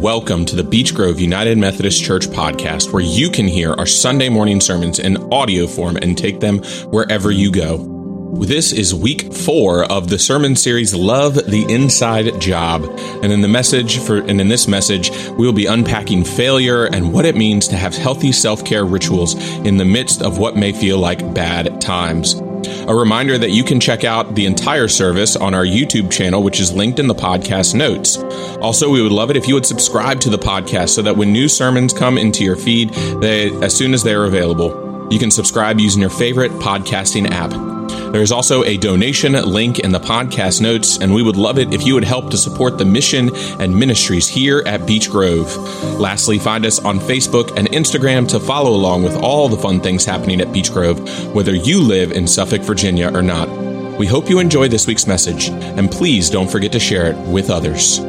[0.00, 4.30] Welcome to the Beech Grove United Methodist Church podcast, where you can hear our Sunday
[4.30, 8.32] morning sermons in audio form and take them wherever you go.
[8.40, 12.84] This is week four of the sermon series Love the Inside Job.
[13.22, 17.12] And in the message for and in this message, we will be unpacking failure and
[17.12, 19.34] what it means to have healthy self-care rituals
[19.66, 22.40] in the midst of what may feel like bad times.
[22.88, 26.60] A reminder that you can check out the entire service on our YouTube channel, which
[26.60, 28.18] is linked in the podcast notes.
[28.60, 31.32] Also, we would love it if you would subscribe to the podcast so that when
[31.32, 32.90] new sermons come into your feed,
[33.20, 37.50] they, as soon as they're available, you can subscribe using your favorite podcasting app.
[38.12, 41.72] There is also a donation link in the podcast notes, and we would love it
[41.72, 45.56] if you would help to support the mission and ministries here at Beech Grove.
[46.00, 50.04] Lastly, find us on Facebook and Instagram to follow along with all the fun things
[50.04, 50.98] happening at Beech Grove,
[51.32, 53.48] whether you live in Suffolk, Virginia or not.
[53.96, 57.48] We hope you enjoy this week's message, and please don't forget to share it with
[57.48, 58.00] others.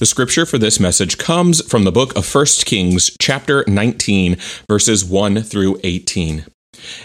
[0.00, 5.04] The scripture for this message comes from the book of 1 Kings, chapter 19, verses
[5.04, 6.46] 1 through 18.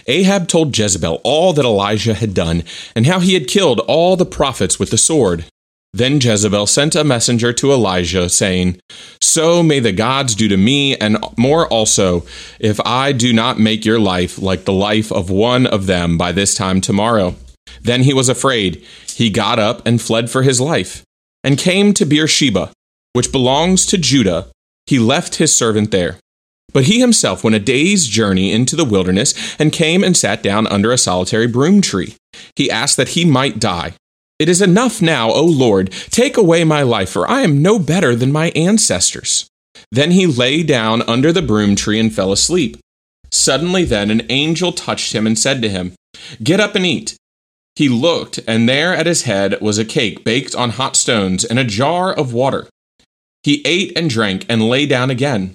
[0.06, 2.62] Ahab told Jezebel all that Elijah had done
[2.94, 5.44] and how he had killed all the prophets with the sword.
[5.92, 8.80] Then Jezebel sent a messenger to Elijah, saying,
[9.20, 12.24] So may the gods do to me, and more also,
[12.58, 16.32] if I do not make your life like the life of one of them by
[16.32, 17.34] this time tomorrow.
[17.82, 18.82] Then he was afraid.
[19.06, 21.02] He got up and fled for his life,
[21.44, 22.72] and came to Beersheba
[23.16, 24.46] which belongs to Judah,
[24.84, 26.18] he left his servant there.
[26.74, 30.66] But he himself went a day's journey into the wilderness and came and sat down
[30.66, 32.14] under a solitary broom tree.
[32.56, 33.94] He asked that he might die.
[34.38, 38.14] It is enough now, O Lord, take away my life, for I am no better
[38.14, 39.48] than my ancestors.
[39.90, 42.76] Then he lay down under the broom tree and fell asleep.
[43.30, 45.94] Suddenly, then, an angel touched him and said to him,
[46.42, 47.16] Get up and eat.
[47.76, 51.58] He looked, and there at his head was a cake baked on hot stones and
[51.58, 52.68] a jar of water.
[53.46, 55.54] He ate and drank and lay down again.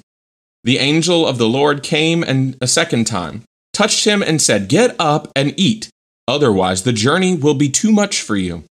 [0.64, 3.44] The angel of the Lord came and a second time,
[3.74, 5.90] touched him, and said, Get up and eat,
[6.26, 8.64] otherwise the journey will be too much for you.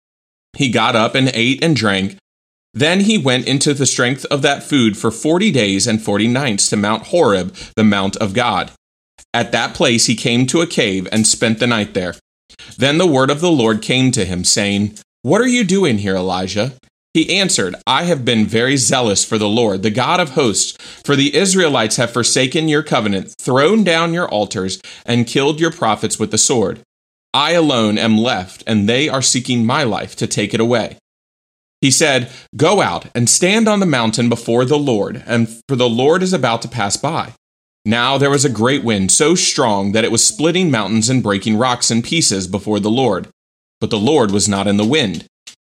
[0.56, 2.16] He got up and ate and drank.
[2.72, 6.70] Then he went into the strength of that food for forty days and forty nights
[6.70, 8.70] to Mount Horeb, the Mount of God.
[9.34, 12.14] At that place he came to a cave and spent the night there.
[12.76, 16.14] Then the word of the Lord came to him, saying, What are you doing here,
[16.14, 16.74] Elijah?
[17.14, 21.16] He answered, I have been very zealous for the Lord, the God of hosts, for
[21.16, 26.30] the Israelites have forsaken your covenant, thrown down your altars, and killed your prophets with
[26.30, 26.80] the sword.
[27.32, 30.98] I alone am left, and they are seeking my life to take it away.
[31.80, 35.88] He said, Go out and stand on the mountain before the Lord, and for the
[35.88, 37.32] Lord is about to pass by.
[37.84, 41.56] Now there was a great wind, so strong that it was splitting mountains and breaking
[41.56, 43.28] rocks in pieces before the Lord.
[43.80, 45.26] But the Lord was not in the wind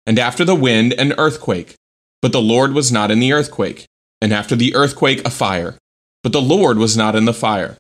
[0.07, 1.75] and after the wind, an earthquake.
[2.21, 3.87] But the Lord was not in the earthquake.
[4.21, 5.77] And after the earthquake, a fire.
[6.23, 7.77] But the Lord was not in the fire.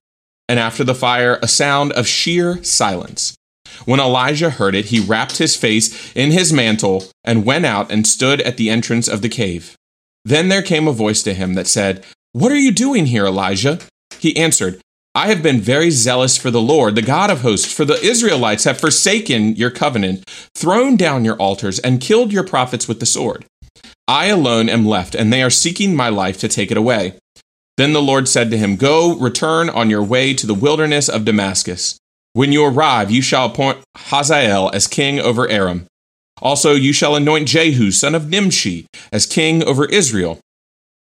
[0.49, 3.35] And after the fire, a sound of sheer silence.
[3.85, 8.07] When Elijah heard it, he wrapped his face in his mantle and went out and
[8.07, 9.77] stood at the entrance of the cave.
[10.25, 13.79] Then there came a voice to him that said, What are you doing here, Elijah?
[14.19, 14.81] He answered,
[15.15, 18.65] I have been very zealous for the Lord, the God of hosts, for the Israelites
[18.65, 20.25] have forsaken your covenant,
[20.55, 23.45] thrown down your altars, and killed your prophets with the sword.
[24.09, 27.19] I alone am left, and they are seeking my life to take it away.
[27.77, 31.27] Then the Lord said to him, Go, return on your way to the wilderness of
[31.27, 31.99] Damascus.
[32.33, 35.87] When you arrive, you shall appoint Hazael as king over Aram.
[36.41, 40.41] Also, you shall anoint Jehu, son of Nimshi, as king over Israel.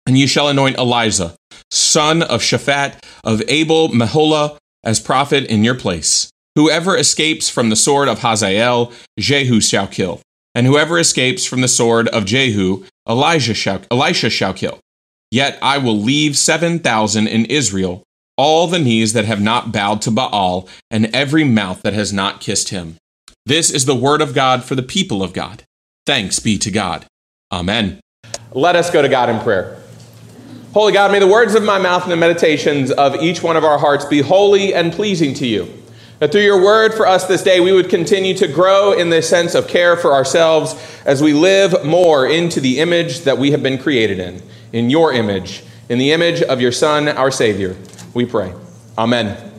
[0.06, 1.34] And you shall anoint Elisha,
[1.72, 6.31] son of Shaphat of Abel Meholah, as prophet in your place.
[6.55, 10.21] Whoever escapes from the sword of Hazael, Jehu shall kill.
[10.55, 14.81] And whoever escapes from the sword of Jehu, Elijah shall, Elisha shall kill.
[15.31, 18.03] Yet I will leave 7,000 in Israel,
[18.37, 22.41] all the knees that have not bowed to Baal, and every mouth that has not
[22.41, 22.97] kissed him.
[23.47, 25.64] This is the word of God for the people of God.
[26.05, 27.06] Thanks be to God.
[27.50, 28.00] Amen.
[28.52, 29.81] Let us go to God in prayer.
[30.73, 33.65] Holy God, may the words of my mouth and the meditations of each one of
[33.65, 35.71] our hearts be holy and pleasing to you.
[36.19, 39.29] That through your word for us this day, we would continue to grow in this
[39.29, 40.75] sense of care for ourselves
[41.05, 44.41] as we live more into the image that we have been created in,
[44.73, 47.77] in your image, in the image of your Son, our Savior.
[48.15, 48.55] We pray.
[48.97, 49.53] Amen.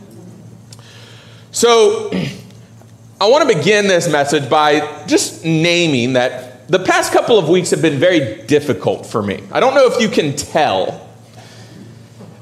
[1.52, 2.10] So,
[3.22, 7.70] I want to begin this message by just naming that the past couple of weeks
[7.70, 9.44] have been very difficult for me.
[9.52, 11.03] I don't know if you can tell.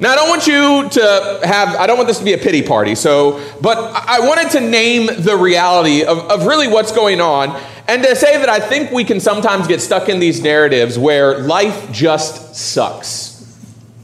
[0.02, 2.64] Now, I don't want you to have, I don't want this to be a pity
[2.64, 7.56] party, so, but I wanted to name the reality of, of really what's going on.
[7.88, 11.38] And, to say that I think we can sometimes get stuck in these narratives where
[11.38, 13.46] life just sucks.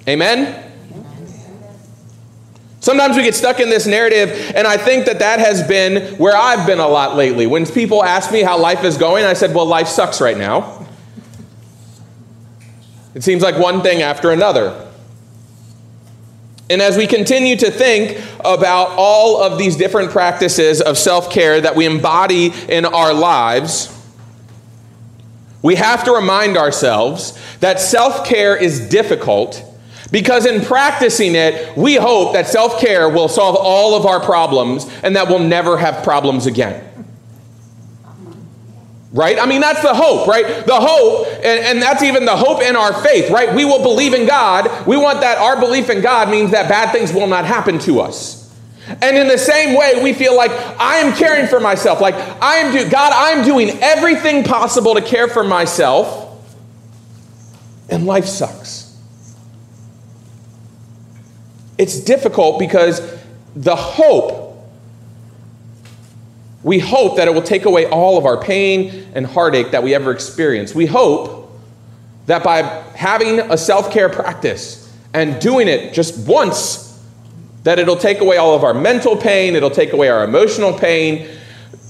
[0.08, 0.72] Amen?
[2.80, 6.38] Sometimes we get stuck in this narrative, and I think that that has been where
[6.38, 7.48] I've been a lot lately.
[7.48, 10.86] When people ask me how life is going, I said, Well, life sucks right now.
[13.16, 14.87] It seems like one thing after another.
[16.70, 21.62] And as we continue to think about all of these different practices of self care
[21.62, 23.94] that we embody in our lives,
[25.62, 29.64] we have to remind ourselves that self care is difficult
[30.12, 34.88] because in practicing it, we hope that self care will solve all of our problems
[35.04, 36.87] and that we'll never have problems again.
[39.14, 39.40] Right?
[39.40, 40.66] I mean, that's the hope, right?
[40.66, 43.56] The hope, and, and, that's even the hope in our faith, right?
[43.56, 44.86] We will believe in God.
[44.86, 48.02] We want that our belief in God means that bad things will not happen to
[48.02, 48.38] us.
[48.90, 52.00] And in the same way, we feel like I am caring for myself.
[52.00, 56.26] Like I am do God, I'm doing everything possible to care for myself.
[57.90, 58.98] And life sucks.
[61.78, 63.02] It's difficult because
[63.56, 64.47] the hope
[66.68, 69.96] we hope that it will take away all of our pain and heartache that we
[69.96, 70.76] ever experience.
[70.76, 71.50] We hope
[72.26, 72.58] that by
[72.94, 77.02] having a self care practice and doing it just once,
[77.64, 81.30] that it'll take away all of our mental pain, it'll take away our emotional pain,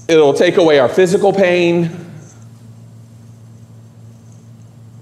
[0.06, 1.90] it'll take away our physical pain.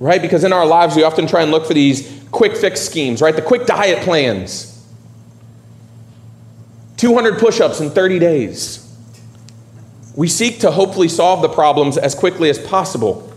[0.00, 0.22] Right?
[0.22, 3.36] Because in our lives, we often try and look for these quick fix schemes, right?
[3.36, 4.72] The quick diet plans.
[6.96, 8.85] 200 push ups in 30 days.
[10.16, 13.32] We seek to hopefully solve the problems as quickly as possible.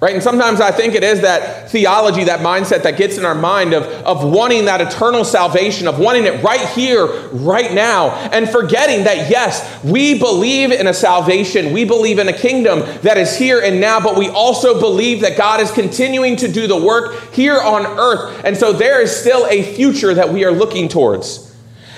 [0.00, 0.14] Right?
[0.14, 3.74] And sometimes I think it is that theology, that mindset that gets in our mind
[3.74, 9.04] of, of wanting that eternal salvation, of wanting it right here, right now, and forgetting
[9.04, 13.60] that, yes, we believe in a salvation, we believe in a kingdom that is here
[13.60, 17.60] and now, but we also believe that God is continuing to do the work here
[17.60, 18.42] on earth.
[18.44, 21.47] And so there is still a future that we are looking towards.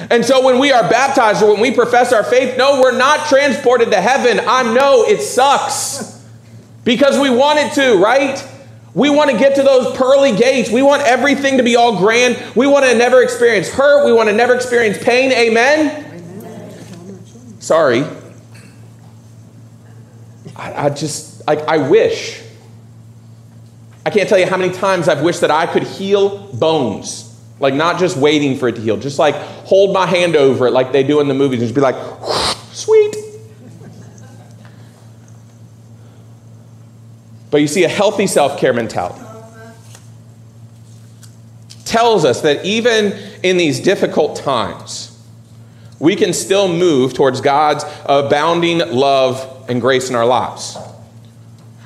[0.09, 3.29] And so when we are baptized or when we profess our faith, no, we're not
[3.29, 4.41] transported to heaven.
[4.47, 6.25] I know it sucks
[6.85, 8.43] because we want it to, right?
[8.95, 10.71] We want to get to those pearly gates.
[10.71, 12.57] We want everything to be all grand.
[12.57, 14.07] We want to never experience hurt.
[14.07, 15.33] We want to never experience pain.
[15.33, 16.07] Amen?
[17.61, 18.05] Sorry.
[20.57, 22.43] I, I just, I, I wish.
[24.07, 27.30] I can't tell you how many times I've wished that I could heal bones
[27.61, 30.73] like, not just waiting for it to heal, just like hold my hand over it
[30.73, 31.97] like they do in the movies and just be like,
[32.73, 33.15] sweet.
[37.51, 39.25] But you see, a healthy self care mentality
[41.85, 43.13] tells us that even
[43.43, 45.07] in these difficult times,
[45.99, 50.79] we can still move towards God's abounding love and grace in our lives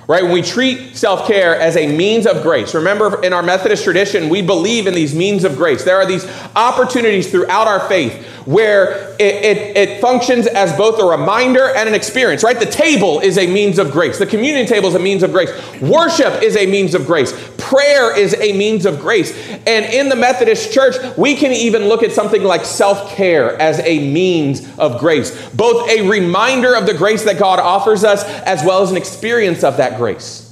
[0.07, 0.23] right?
[0.23, 4.29] When we treat self care as a means of grace, remember in our Methodist tradition,
[4.29, 5.85] we believe in these means of grace.
[5.85, 11.05] There are these opportunities throughout our faith where it, it, it, functions as both a
[11.05, 12.59] reminder and an experience, right?
[12.59, 14.19] The table is a means of grace.
[14.19, 15.51] The communion table is a means of grace.
[15.81, 17.33] Worship is a means of grace.
[17.57, 19.33] Prayer is a means of grace.
[19.67, 23.81] And in the Methodist Church, we can even look at something like self care as
[23.81, 28.63] a means of grace, both a reminder of the grace that God offers us as
[28.65, 30.45] well as an experience of that grace.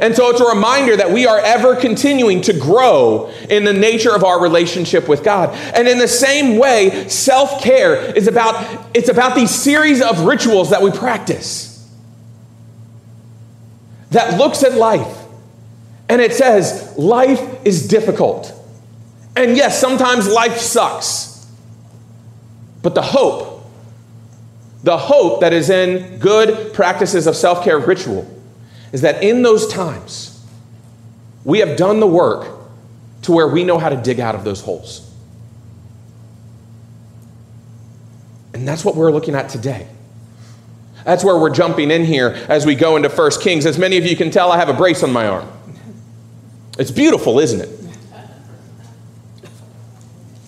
[0.00, 4.14] And so it's a reminder that we are ever continuing to grow in the nature
[4.14, 5.50] of our relationship with God.
[5.74, 10.82] And in the same way, self-care is about it's about these series of rituals that
[10.82, 11.72] we practice.
[14.10, 15.18] That looks at life
[16.08, 18.52] and it says life is difficult.
[19.36, 21.46] And yes, sometimes life sucks.
[22.82, 23.54] But the hope
[24.82, 28.35] the hope that is in good practices of self-care ritual
[28.96, 30.42] is that in those times,
[31.44, 32.48] we have done the work
[33.20, 35.06] to where we know how to dig out of those holes.
[38.54, 39.86] And that's what we're looking at today.
[41.04, 43.66] That's where we're jumping in here as we go into 1 Kings.
[43.66, 45.46] As many of you can tell, I have a brace on my arm.
[46.78, 47.68] It's beautiful, isn't it?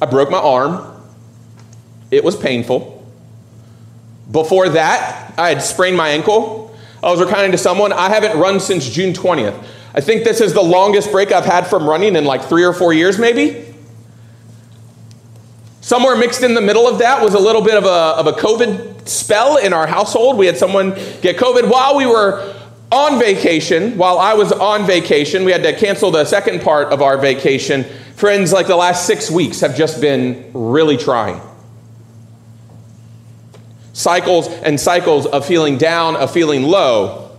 [0.01, 1.03] I broke my arm.
[2.11, 3.07] It was painful.
[4.31, 6.68] Before that, I had sprained my ankle.
[7.03, 9.65] I was recounting to someone, I haven't run since June 20th.
[9.95, 12.73] I think this is the longest break I've had from running in like three or
[12.73, 13.65] four years, maybe.
[15.81, 18.33] Somewhere mixed in the middle of that was a little bit of a, of a
[18.33, 20.37] COVID spell in our household.
[20.37, 20.91] We had someone
[21.23, 22.55] get COVID while we were
[22.91, 23.97] on vacation.
[23.97, 27.85] While I was on vacation, we had to cancel the second part of our vacation.
[28.17, 31.41] Friends, like the last six weeks have just been really trying.
[33.99, 37.37] Cycles and cycles of feeling down, of feeling low.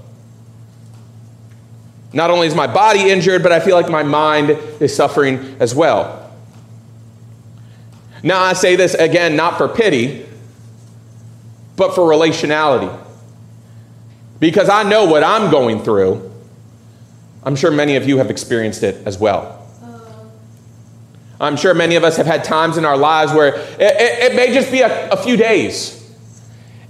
[2.12, 4.50] Not only is my body injured, but I feel like my mind
[4.82, 6.30] is suffering as well.
[8.24, 10.26] Now, I say this again, not for pity,
[11.78, 12.94] but for relationality.
[14.40, 16.30] Because I know what I'm going through.
[17.44, 19.56] I'm sure many of you have experienced it as well.
[21.40, 24.36] I'm sure many of us have had times in our lives where it, it, it
[24.36, 25.99] may just be a, a few days.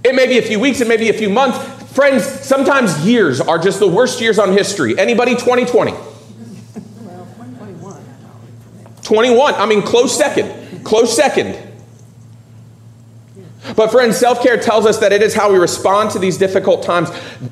[0.02, 1.58] It may be a few weeks, it may be a few months.
[1.92, 4.98] Friends, sometimes years are just the worst years on history.
[4.98, 5.92] Anybody 2020?
[9.02, 9.54] 21.
[9.54, 10.84] I mean, close second.
[10.84, 11.58] Close second.
[13.76, 16.82] But, friends, self care tells us that it is how we respond to these difficult
[16.82, 17.10] times.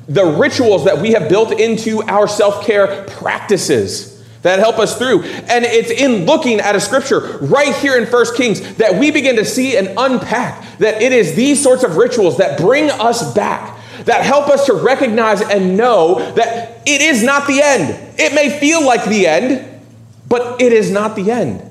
[0.09, 5.23] The rituals that we have built into our self care practices that help us through.
[5.23, 9.37] And it's in looking at a scripture right here in First Kings that we begin
[9.37, 13.79] to see and unpack that it is these sorts of rituals that bring us back,
[14.05, 18.15] that help us to recognize and know that it is not the end.
[18.19, 19.83] It may feel like the end,
[20.29, 21.65] but it is not the end.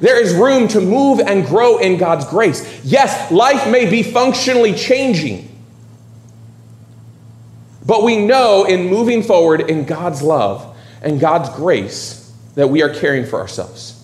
[0.00, 2.84] There is room to move and grow in God's grace.
[2.84, 5.48] Yes, life may be functionally changing.
[7.84, 10.69] But we know in moving forward in God's love,
[11.02, 13.96] and God's grace that we are caring for ourselves.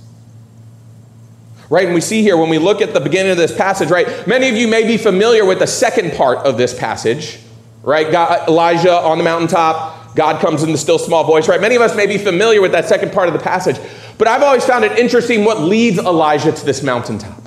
[1.69, 1.87] Right?
[1.87, 4.27] And we see here when we look at the beginning of this passage, right?
[4.27, 7.41] Many of you may be familiar with the second part of this passage,
[7.83, 8.11] right?
[8.11, 11.61] God, Elijah on the mountaintop, God comes in the still small voice, right?
[11.61, 13.77] Many of us may be familiar with that second part of the passage,
[14.17, 17.43] but I've always found it interesting what leads Elijah to this mountaintop.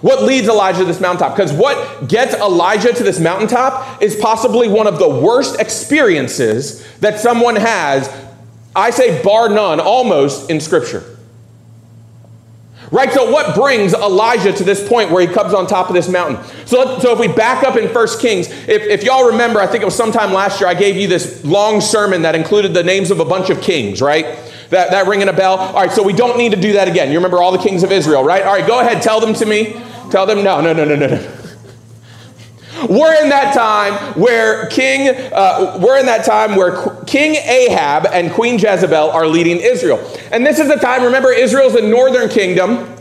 [0.00, 1.36] What leads Elijah to this mountaintop?
[1.36, 7.20] Because what gets Elijah to this mountaintop is possibly one of the worst experiences that
[7.20, 8.08] someone has
[8.76, 11.14] I say bar none, almost in Scripture.
[12.90, 13.10] Right?
[13.12, 16.44] So, what brings Elijah to this point where he comes on top of this mountain?
[16.66, 19.82] So, so if we back up in 1 Kings, if, if y'all remember, I think
[19.82, 23.10] it was sometime last year, I gave you this long sermon that included the names
[23.10, 24.24] of a bunch of kings, right?
[24.70, 25.56] That, that ringing a bell?
[25.56, 27.10] All right, so we don't need to do that again.
[27.10, 28.42] You remember all the kings of Israel, right?
[28.44, 29.72] All right, go ahead, tell them to me.
[30.10, 31.43] Tell them, no, no, no, no, no, no.
[32.88, 38.32] We're in that time where King, uh, we're in that time where King Ahab and
[38.32, 39.98] Queen Jezebel are leading Israel.
[40.30, 42.94] And this is the time, remember, Israel's the northern kingdom.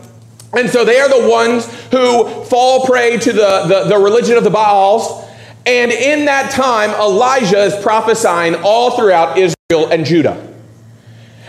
[0.53, 4.43] And so they are the ones who fall prey to the, the, the religion of
[4.43, 5.27] the Baals.
[5.65, 10.53] And in that time, Elijah is prophesying all throughout Israel and Judah.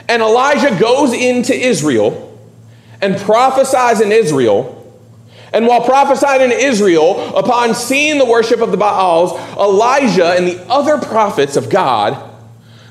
[0.08, 2.38] And Elijah goes into Israel
[3.00, 4.83] and prophesies in Israel
[5.54, 10.60] and while prophesying in Israel, upon seeing the worship of the Baals, Elijah and the
[10.68, 12.30] other prophets of God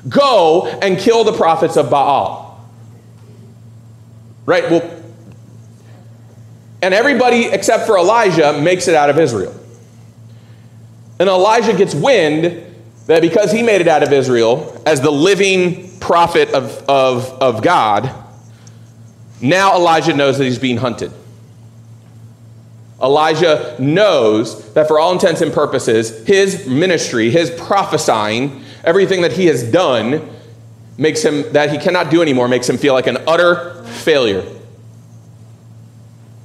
[0.08, 2.66] go and kill the prophets of Baal.
[4.46, 4.70] Right?
[4.70, 5.02] Well,
[6.80, 9.54] and everybody except for Elijah makes it out of Israel.
[11.20, 12.64] And Elijah gets wind
[13.08, 17.62] that because he made it out of Israel as the living prophet of, of, of
[17.62, 18.10] God,
[19.42, 21.12] now Elijah knows that he's being hunted.
[23.02, 29.46] Elijah knows that for all intents and purposes, his ministry, his prophesying, everything that he
[29.46, 30.30] has done
[30.96, 34.42] makes him, that he cannot do anymore, makes him feel like an utter failure.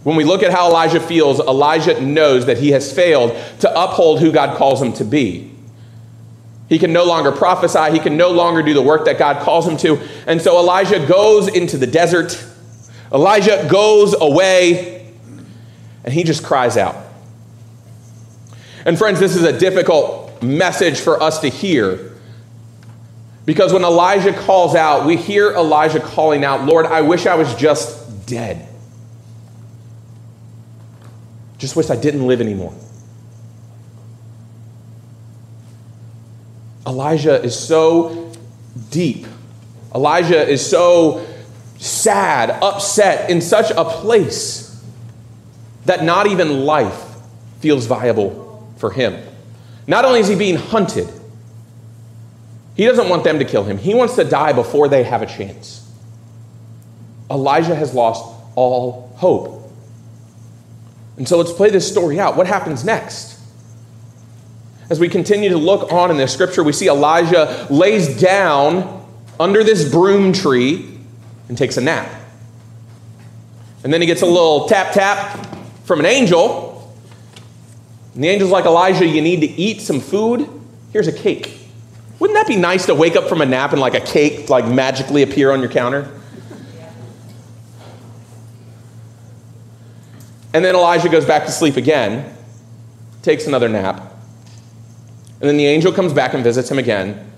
[0.04, 4.20] When we look at how Elijah feels, Elijah knows that he has failed to uphold
[4.20, 5.52] who God calls him to be.
[6.68, 9.68] He can no longer prophesy, he can no longer do the work that God calls
[9.68, 10.00] him to.
[10.26, 12.44] And so Elijah goes into the desert.
[13.12, 14.99] Elijah goes away
[16.04, 16.96] and he just cries out.
[18.86, 22.14] And friends, this is a difficult message for us to hear.
[23.46, 27.54] Because when Elijah calls out, we hear Elijah calling out, Lord, I wish I was
[27.56, 28.68] just dead.
[31.58, 32.74] Just wish I didn't live anymore.
[36.88, 38.32] Elijah is so
[38.90, 39.28] deep.
[39.94, 41.26] Elijah is so
[41.78, 44.69] sad, upset, in such a place
[45.90, 47.16] that not even life
[47.62, 49.20] feels viable for him.
[49.88, 51.12] Not only is he being hunted,
[52.76, 53.80] he doesn't want them to kill him.
[53.80, 55.92] He wants to die before they have a chance.
[57.32, 59.72] Elijah has lost all hope.
[61.18, 62.38] And so let's play this story out.
[62.38, 63.40] What happens next?
[64.92, 69.08] As we continue to look on in this scripture, we see Elijah lays down
[69.40, 71.00] under this broom tree
[71.48, 72.12] and takes a nap.
[73.84, 75.49] And then he gets a little tap tap
[75.90, 76.96] from an angel.
[78.14, 80.48] And the angel's like, Elijah, you need to eat some food.
[80.94, 81.58] Here's a cake.
[82.20, 84.68] Wouldn't that be nice to wake up from a nap and like a cake like
[84.68, 86.08] magically appear on your counter?
[90.54, 92.36] And then Elijah goes back to sleep again,
[93.24, 94.14] takes another nap.
[95.42, 97.32] And then the angel comes back and visits him again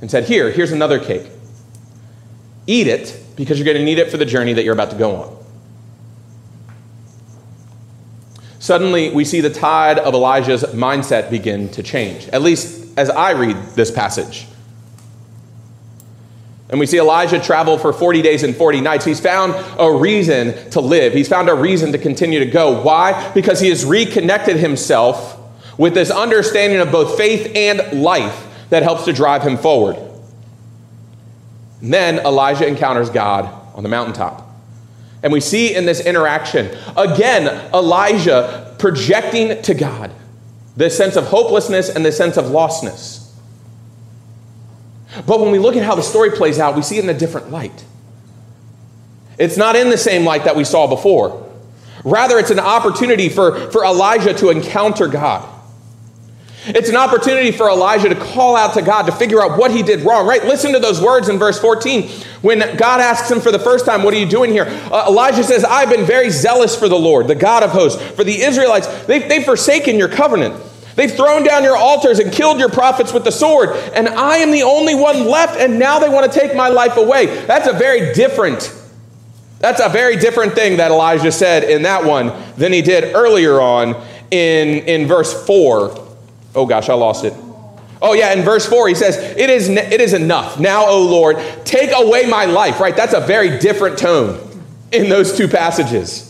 [0.00, 1.30] and said, Here, here's another cake.
[2.66, 4.96] Eat it because you're going to need it for the journey that you're about to
[4.96, 5.41] go on.
[8.62, 13.32] Suddenly, we see the tide of Elijah's mindset begin to change, at least as I
[13.32, 14.46] read this passage.
[16.68, 19.04] And we see Elijah travel for 40 days and 40 nights.
[19.04, 21.12] He's found a reason to live.
[21.12, 22.80] He's found a reason to continue to go.
[22.82, 23.32] Why?
[23.32, 25.40] Because he has reconnected himself
[25.76, 29.96] with this understanding of both faith and life that helps to drive him forward.
[31.80, 34.41] And then Elijah encounters God on the mountaintop.
[35.22, 40.12] And we see in this interaction, again, Elijah projecting to God
[40.76, 43.30] this sense of hopelessness and this sense of lostness.
[45.26, 47.18] But when we look at how the story plays out, we see it in a
[47.18, 47.84] different light.
[49.38, 51.50] It's not in the same light that we saw before.
[52.04, 55.48] Rather, it's an opportunity for, for Elijah to encounter God.
[56.64, 59.82] It's an opportunity for Elijah to call out to God to figure out what he
[59.82, 60.44] did wrong, right?
[60.44, 62.08] Listen to those words in verse 14.
[62.40, 64.66] When God asks him for the first time, What are you doing here?
[64.66, 68.00] Uh, Elijah says, I've been very zealous for the Lord, the God of hosts.
[68.12, 70.54] For the Israelites, they've, they've forsaken your covenant.
[70.94, 74.50] They've thrown down your altars and killed your prophets with the sword, and I am
[74.50, 77.26] the only one left, and now they want to take my life away.
[77.46, 78.78] That's a very different
[79.58, 83.60] that's a very different thing that Elijah said in that one than he did earlier
[83.60, 83.94] on
[84.32, 86.01] in, in verse 4
[86.54, 87.34] Oh gosh, I lost it.
[88.00, 90.58] Oh yeah, in verse 4 he says, "It is it is enough.
[90.58, 92.96] Now, O Lord, take away my life." Right?
[92.96, 94.40] That's a very different tone
[94.90, 96.28] in those two passages.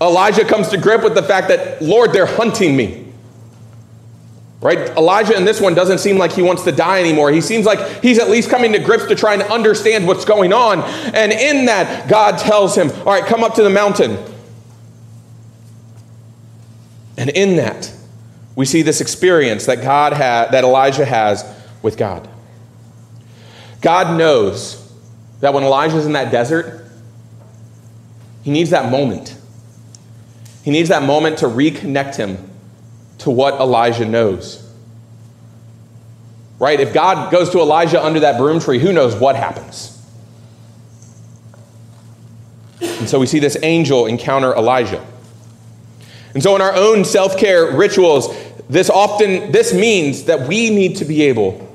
[0.00, 3.04] Elijah comes to grip with the fact that, "Lord, they're hunting me."
[4.60, 4.78] Right?
[4.96, 7.30] Elijah in this one doesn't seem like he wants to die anymore.
[7.30, 10.52] He seems like he's at least coming to grips to try and understand what's going
[10.52, 10.82] on.
[11.14, 14.18] And in that, God tells him, All right, come up to the mountain.
[17.16, 17.92] And in that,
[18.54, 21.44] we see this experience that God had, that Elijah has
[21.82, 22.28] with God.
[23.80, 24.82] God knows
[25.40, 26.84] that when Elijah's in that desert,
[28.42, 29.36] he needs that moment.
[30.64, 32.38] He needs that moment to reconnect him
[33.18, 34.62] to what Elijah knows.
[36.58, 36.80] Right?
[36.80, 39.92] If God goes to Elijah under that broom tree, who knows what happens?
[42.80, 45.04] And so we see this angel encounter Elijah.
[46.36, 48.28] And so in our own self-care rituals,
[48.68, 51.66] this often this means that we need to be able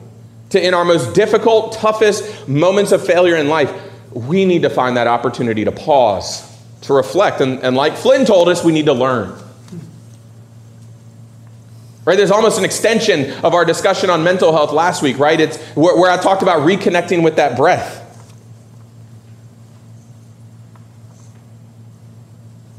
[0.52, 3.74] to in our most difficult, toughest moments of failure in life,
[4.12, 6.48] we need to find that opportunity to pause,
[6.82, 7.42] to reflect.
[7.42, 9.36] And, and like Flynn told us, we need to learn.
[12.06, 12.16] Right?
[12.16, 15.40] There's almost an extension of our discussion on mental health last week, right?
[15.40, 18.01] It's where, where I talked about reconnecting with that breath.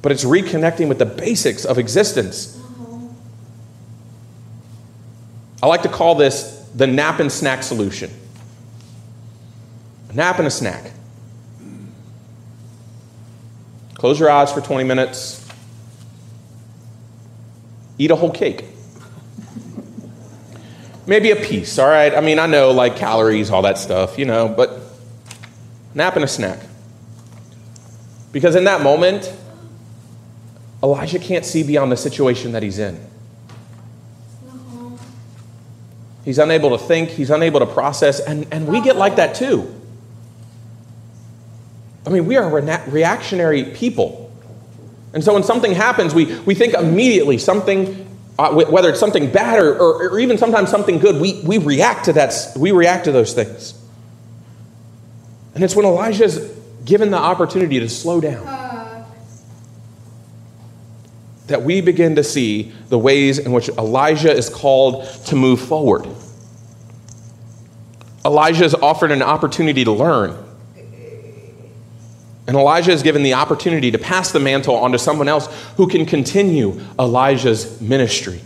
[0.03, 2.59] But it's reconnecting with the basics of existence.
[5.63, 8.11] I like to call this the nap and snack solution.
[10.11, 10.91] A nap and a snack.
[13.95, 15.47] Close your eyes for 20 minutes.
[17.99, 18.65] Eat a whole cake.
[21.07, 22.13] Maybe a piece, all right?
[22.13, 24.81] I mean, I know like calories, all that stuff, you know, but
[25.95, 26.59] nap and a snack.
[28.33, 29.33] Because in that moment,
[30.83, 32.99] Elijah can't see beyond the situation that he's in.
[36.25, 39.73] He's unable to think, he's unable to process, and, and we get like that too.
[42.07, 44.33] I mean, we are reactionary people.
[45.15, 49.61] And so when something happens, we, we think immediately something, uh, whether it's something bad
[49.61, 53.13] or, or, or even sometimes something good, we, we react to that, we react to
[53.13, 53.75] those things.
[55.55, 56.39] And it's when Elijah's
[56.85, 58.62] given the opportunity to slow down
[61.47, 66.07] that we begin to see the ways in which Elijah is called to move forward.
[68.25, 70.37] Elijah is offered an opportunity to learn.
[72.47, 76.05] And Elijah is given the opportunity to pass the mantle onto someone else who can
[76.07, 78.41] continue Elijah's ministry.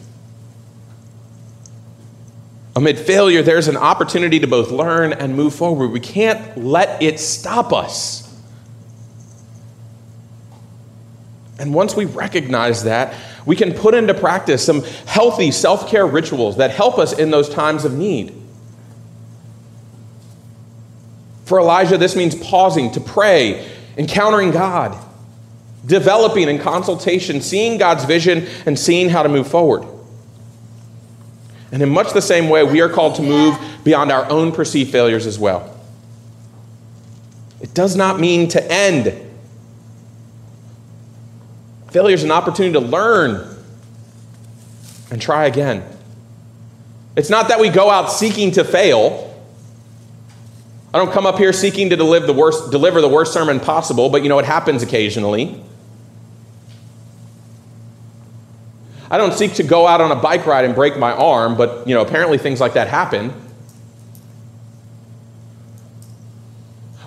[2.74, 5.88] Amid failure, there's an opportunity to both learn and move forward.
[5.88, 8.25] We can't let it stop us.
[11.58, 13.14] And once we recognize that,
[13.46, 17.48] we can put into practice some healthy self care rituals that help us in those
[17.48, 18.34] times of need.
[21.44, 24.98] For Elijah, this means pausing to pray, encountering God,
[25.86, 29.86] developing in consultation, seeing God's vision, and seeing how to move forward.
[31.72, 34.90] And in much the same way, we are called to move beyond our own perceived
[34.90, 35.72] failures as well.
[37.60, 39.25] It does not mean to end
[41.96, 43.56] Failure is an opportunity to learn
[45.10, 45.82] and try again.
[47.16, 49.34] It's not that we go out seeking to fail.
[50.92, 54.10] I don't come up here seeking to deliver the worst, deliver the worst sermon possible,
[54.10, 55.58] but you know, it happens occasionally.
[59.10, 61.88] I don't seek to go out on a bike ride and break my arm, but
[61.88, 63.32] you know, apparently things like that happen.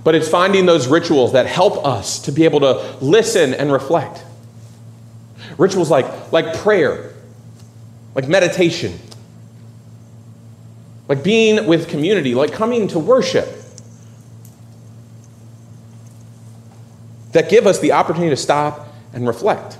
[0.03, 4.23] But it's finding those rituals that help us to be able to listen and reflect.
[5.59, 7.13] Rituals like, like prayer,
[8.15, 8.97] like meditation,
[11.09, 13.47] like being with community, like coming to worship.
[17.33, 19.77] That give us the opportunity to stop and reflect.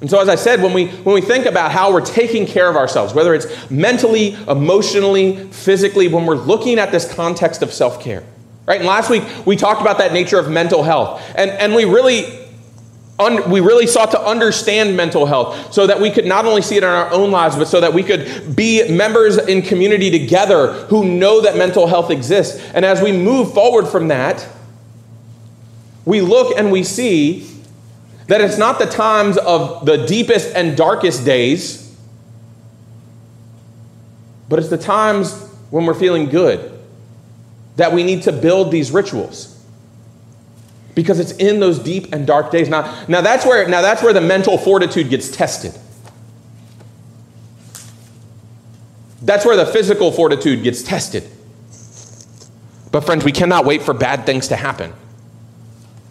[0.00, 2.70] And so, as I said, when we, when we think about how we're taking care
[2.70, 8.00] of ourselves, whether it's mentally, emotionally, physically, when we're looking at this context of self
[8.00, 8.24] care,
[8.64, 8.78] right?
[8.78, 11.22] And last week we talked about that nature of mental health.
[11.34, 12.39] And, and we really
[13.20, 16.76] Un, we really sought to understand mental health so that we could not only see
[16.76, 20.72] it in our own lives, but so that we could be members in community together
[20.86, 22.58] who know that mental health exists.
[22.72, 24.48] And as we move forward from that,
[26.06, 27.46] we look and we see
[28.26, 31.94] that it's not the times of the deepest and darkest days,
[34.48, 36.78] but it's the times when we're feeling good
[37.76, 39.59] that we need to build these rituals
[40.94, 44.12] because it's in those deep and dark days now, now that's where now that's where
[44.12, 45.72] the mental fortitude gets tested
[49.22, 51.24] that's where the physical fortitude gets tested
[52.90, 54.92] but friends we cannot wait for bad things to happen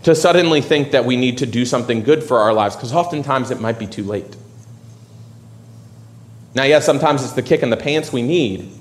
[0.04, 3.52] to suddenly think that we need to do something good for our lives because oftentimes
[3.52, 4.36] it might be too late.
[6.56, 8.72] Now, yes, sometimes it's the kick in the pants we need.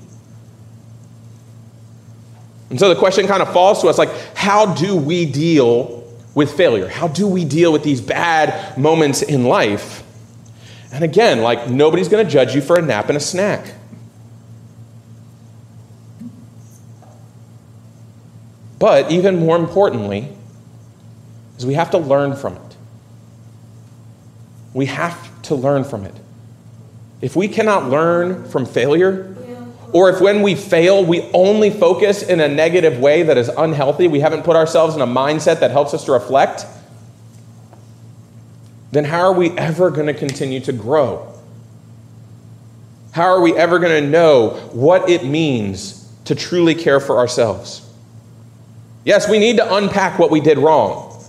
[2.71, 6.05] And so the question kind of falls to us like, how do we deal
[6.35, 6.89] with failure?
[6.89, 10.05] How do we deal with these bad moments in life?
[10.93, 13.75] And again, like, nobody's going to judge you for a nap and a snack.
[18.79, 20.29] But even more importantly,
[21.57, 22.77] is we have to learn from it.
[24.73, 26.15] We have to learn from it.
[27.21, 29.35] If we cannot learn from failure,
[29.93, 34.07] or if when we fail, we only focus in a negative way that is unhealthy,
[34.09, 36.67] we haven't put ourselves in a mindset that helps us to reflect,
[38.91, 41.35] then how are we ever going to continue to grow?
[43.13, 47.85] How are we ever going to know what it means to truly care for ourselves?
[49.05, 51.27] Yes, we need to unpack what we did wrong.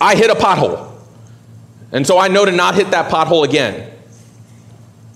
[0.00, 0.90] I hit a pothole.
[1.92, 3.90] And so I know to not hit that pothole again.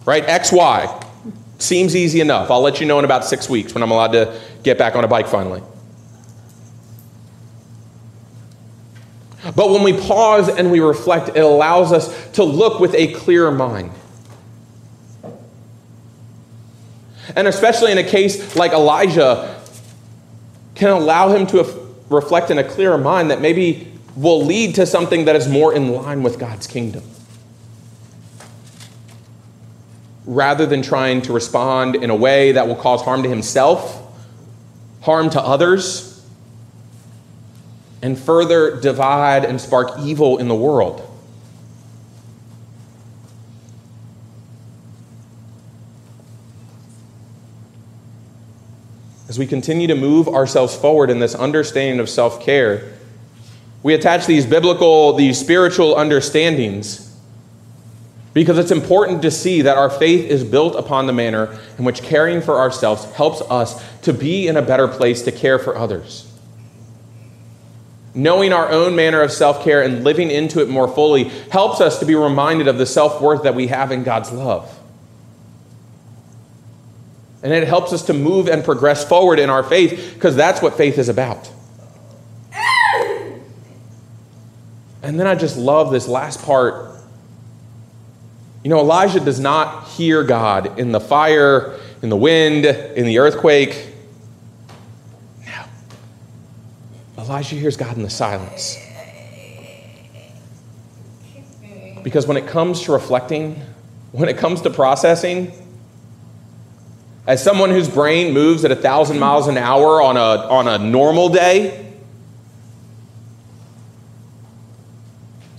[0.04, 0.24] Right?
[0.24, 1.05] X, Y.
[1.58, 2.50] Seems easy enough.
[2.50, 5.04] I'll let you know in about six weeks when I'm allowed to get back on
[5.04, 5.62] a bike finally.
[9.54, 13.52] But when we pause and we reflect, it allows us to look with a clearer
[13.52, 13.92] mind.
[17.34, 19.56] And especially in a case like Elijah,
[20.74, 21.64] can allow him to
[22.10, 25.92] reflect in a clearer mind that maybe will lead to something that is more in
[25.92, 27.02] line with God's kingdom.
[30.26, 34.02] Rather than trying to respond in a way that will cause harm to himself,
[35.00, 36.24] harm to others,
[38.02, 41.02] and further divide and spark evil in the world.
[49.28, 52.92] As we continue to move ourselves forward in this understanding of self care,
[53.82, 57.05] we attach these biblical, these spiritual understandings
[58.36, 62.02] because it's important to see that our faith is built upon the manner in which
[62.02, 66.30] caring for ourselves helps us to be in a better place to care for others.
[68.14, 71.98] Knowing our own manner of self care and living into it more fully helps us
[71.98, 74.70] to be reminded of the self worth that we have in God's love.
[77.42, 80.74] And it helps us to move and progress forward in our faith because that's what
[80.74, 81.50] faith is about.
[85.02, 86.96] And then I just love this last part.
[88.66, 93.20] You know, Elijah does not hear God in the fire, in the wind, in the
[93.20, 93.94] earthquake.
[95.46, 95.66] No.
[97.16, 98.76] Elijah hears God in the silence.
[102.02, 103.54] Because when it comes to reflecting,
[104.10, 105.52] when it comes to processing,
[107.24, 110.76] as someone whose brain moves at a thousand miles an hour on a, on a
[110.76, 111.85] normal day,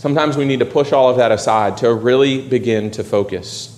[0.08, 3.78] Sometimes we need to push all of that aside to really begin to focus.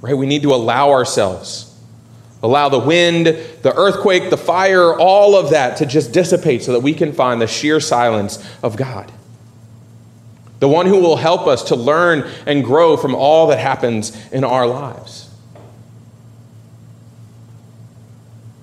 [0.00, 0.14] Right?
[0.14, 1.72] We need to allow ourselves,
[2.42, 6.80] allow the wind, the earthquake, the fire, all of that to just dissipate so that
[6.80, 9.12] we can find the sheer silence of God.
[10.64, 14.44] the one who will help us to learn and grow from all that happens in
[14.44, 15.28] our lives.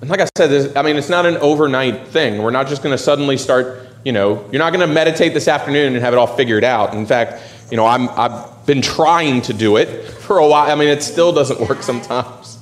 [0.01, 2.41] And like I said, I mean, it's not an overnight thing.
[2.41, 5.47] We're not just going to suddenly start, you know, you're not going to meditate this
[5.47, 6.93] afternoon and have it all figured out.
[6.93, 10.69] In fact, you know, I'm, I've been trying to do it for a while.
[10.69, 12.57] I mean, it still doesn't work sometimes.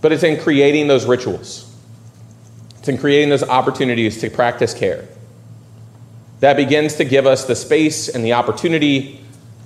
[0.00, 1.74] But it's in creating those rituals,
[2.78, 5.08] it's in creating those opportunities to practice care.
[6.40, 9.20] That begins to give us the space and the opportunity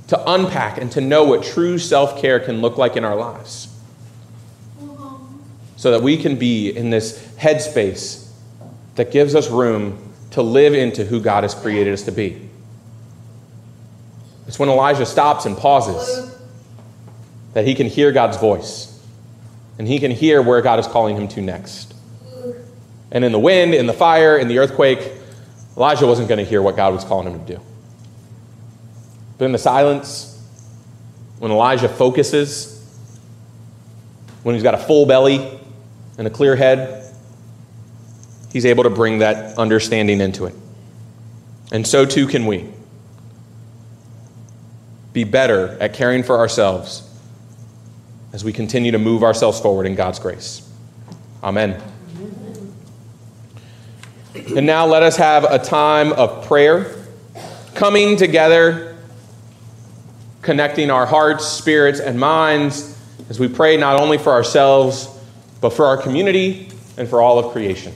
[0.08, 3.68] to unpack and to know what true self care can look like in our lives
[4.78, 5.38] mm-hmm.
[5.76, 8.25] so that we can be in this headspace
[8.96, 12.48] that gives us room to live into who God has created us to be.
[14.46, 16.34] It's when Elijah stops and pauses
[17.54, 18.92] that he can hear God's voice
[19.78, 21.94] and he can hear where God is calling him to next.
[23.12, 25.12] And in the wind, in the fire, in the earthquake,
[25.76, 27.60] Elijah wasn't going to hear what God was calling him to do.
[29.38, 30.32] But in the silence,
[31.38, 32.72] when Elijah focuses,
[34.42, 35.60] when he's got a full belly,
[36.18, 37.05] and a clear head,
[38.56, 40.54] he's able to bring that understanding into it.
[41.72, 42.64] And so too can we.
[45.12, 47.06] Be better at caring for ourselves
[48.32, 50.66] as we continue to move ourselves forward in God's grace.
[51.44, 51.82] Amen.
[54.34, 56.96] And now let us have a time of prayer,
[57.74, 58.96] coming together,
[60.40, 65.10] connecting our hearts, spirits, and minds as we pray not only for ourselves
[65.60, 67.92] but for our community and for all of creation.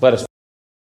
[0.00, 0.29] Let us